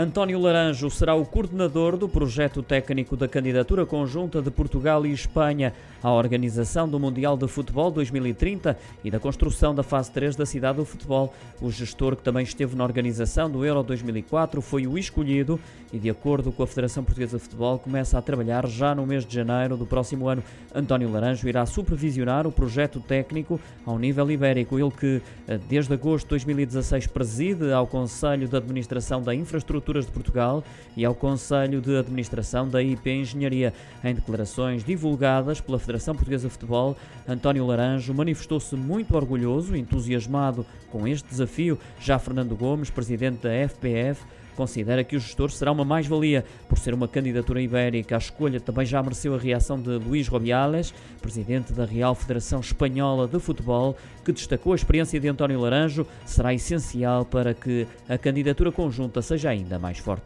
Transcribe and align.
António 0.00 0.38
Laranjo 0.38 0.88
será 0.92 1.16
o 1.16 1.26
coordenador 1.26 1.96
do 1.96 2.08
projeto 2.08 2.62
técnico 2.62 3.16
da 3.16 3.26
candidatura 3.26 3.84
conjunta 3.84 4.40
de 4.40 4.48
Portugal 4.48 5.04
e 5.04 5.12
Espanha 5.12 5.74
à 6.00 6.12
organização 6.12 6.88
do 6.88 7.00
Mundial 7.00 7.36
de 7.36 7.48
Futebol 7.48 7.90
2030 7.90 8.78
e 9.02 9.10
da 9.10 9.18
construção 9.18 9.74
da 9.74 9.82
fase 9.82 10.12
3 10.12 10.36
da 10.36 10.46
cidade 10.46 10.78
do 10.78 10.84
futebol. 10.84 11.34
O 11.60 11.68
gestor 11.72 12.14
que 12.14 12.22
também 12.22 12.44
esteve 12.44 12.76
na 12.76 12.84
organização 12.84 13.50
do 13.50 13.64
Euro 13.64 13.82
2004 13.82 14.62
foi 14.62 14.86
o 14.86 14.96
escolhido 14.96 15.58
e, 15.92 15.98
de 15.98 16.08
acordo 16.08 16.52
com 16.52 16.62
a 16.62 16.66
Federação 16.68 17.02
Portuguesa 17.02 17.36
de 17.36 17.42
Futebol, 17.42 17.76
começa 17.80 18.16
a 18.16 18.22
trabalhar 18.22 18.68
já 18.68 18.94
no 18.94 19.04
mês 19.04 19.26
de 19.26 19.34
janeiro 19.34 19.76
do 19.76 19.84
próximo 19.84 20.28
ano. 20.28 20.44
António 20.72 21.10
Laranjo 21.10 21.48
irá 21.48 21.66
supervisionar 21.66 22.46
o 22.46 22.52
projeto 22.52 23.00
técnico 23.00 23.60
ao 23.84 23.98
nível 23.98 24.30
ibérico, 24.30 24.78
ele 24.78 24.92
que 24.92 25.20
eh, 25.48 25.58
desde 25.68 25.92
agosto 25.92 26.26
de 26.26 26.30
2016 26.30 27.08
preside 27.08 27.72
ao 27.72 27.88
Conselho 27.88 28.46
de 28.46 28.56
Administração 28.56 29.20
da 29.20 29.34
Infraestrutura 29.34 29.87
De 29.88 30.12
Portugal 30.12 30.62
e 30.94 31.02
ao 31.02 31.14
Conselho 31.14 31.80
de 31.80 31.96
Administração 31.96 32.68
da 32.68 32.82
IP 32.82 33.10
Engenharia. 33.10 33.72
Em 34.04 34.14
declarações 34.14 34.84
divulgadas 34.84 35.62
pela 35.62 35.78
Federação 35.78 36.14
Portuguesa 36.14 36.46
de 36.46 36.52
Futebol, 36.52 36.94
António 37.26 37.66
Laranjo 37.66 38.12
manifestou-se 38.12 38.76
muito 38.76 39.16
orgulhoso 39.16 39.74
e 39.74 39.80
entusiasmado 39.80 40.66
com 40.90 41.08
este 41.08 41.26
desafio. 41.26 41.78
Já 42.00 42.18
Fernando 42.18 42.54
Gomes, 42.54 42.90
presidente 42.90 43.42
da 43.42 43.50
FPF, 43.50 44.22
considera 44.58 45.04
que 45.04 45.14
o 45.14 45.20
gestor 45.20 45.52
será 45.52 45.70
uma 45.70 45.84
mais-valia 45.84 46.44
por 46.68 46.76
ser 46.76 46.92
uma 46.92 47.06
candidatura 47.06 47.62
ibérica. 47.62 48.16
A 48.16 48.18
escolha 48.18 48.58
também 48.58 48.84
já 48.84 49.00
mereceu 49.00 49.32
a 49.36 49.38
reação 49.38 49.80
de 49.80 49.90
Luís 49.90 50.26
Robiales, 50.26 50.92
presidente 51.22 51.72
da 51.72 51.84
Real 51.84 52.12
Federação 52.12 52.58
Espanhola 52.58 53.28
de 53.28 53.38
Futebol, 53.38 53.96
que 54.24 54.32
destacou 54.32 54.72
a 54.72 54.74
experiência 54.74 55.20
de 55.20 55.28
António 55.28 55.60
Laranjo 55.60 56.04
será 56.26 56.52
essencial 56.52 57.24
para 57.24 57.54
que 57.54 57.86
a 58.08 58.18
candidatura 58.18 58.72
conjunta 58.72 59.22
seja 59.22 59.54
mais 59.78 59.98
forte. 59.98 60.22